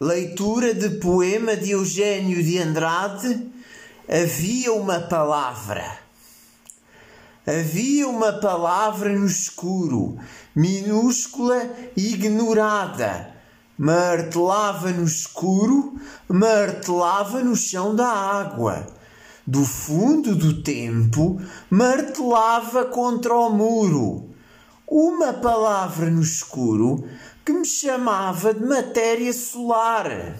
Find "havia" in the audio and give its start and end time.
4.08-4.72, 7.46-8.08